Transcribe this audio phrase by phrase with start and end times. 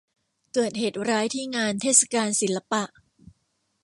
[0.53, 2.83] เกิดเหตุร้ายที่งานเทศกาลศิลปะ